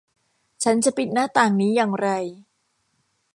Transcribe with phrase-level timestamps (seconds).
[0.63, 2.07] ฉันจะปิดหน้าต่างนี้อย่างไร